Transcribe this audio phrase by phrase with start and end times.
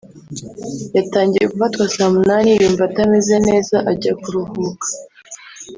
[0.95, 4.87] yatangiye gufatwa saa munani yumva atameze neza ajya kuruhuka